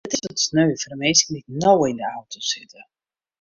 It 0.07 0.13
is 0.15 0.23
wat 0.27 0.39
sneu 0.47 0.71
foar 0.81 0.91
de 0.93 0.97
minsken 1.03 1.33
dy't 1.37 1.51
no 1.61 1.73
yn 1.89 1.97
de 1.99 2.05
auto 2.15 2.39
sitte. 2.51 2.81